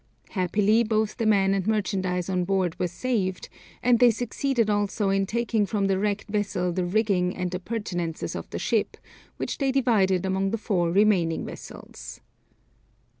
Happily 0.31 0.83
both 0.83 1.17
the 1.17 1.27
men 1.27 1.53
and 1.53 1.67
merchandise 1.67 2.27
on 2.27 2.43
board 2.43 2.79
were 2.79 2.87
saved, 2.87 3.49
and 3.83 3.99
they 3.99 4.09
succeeded 4.09 4.67
also 4.67 5.09
in 5.11 5.27
taking 5.27 5.67
from 5.67 5.85
the 5.85 5.99
wrecked 5.99 6.27
vessel 6.27 6.71
the 6.73 6.83
rigging 6.85 7.35
and 7.35 7.53
appurtenances 7.53 8.33
of 8.35 8.49
the 8.49 8.57
ship, 8.57 8.97
which 9.37 9.59
they 9.59 9.71
divided 9.71 10.25
among 10.25 10.49
the 10.49 10.57
four 10.57 10.89
remaining 10.91 11.45
vessels. 11.45 12.19